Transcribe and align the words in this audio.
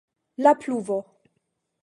La 0.39 0.55
pluvo. 0.55 0.97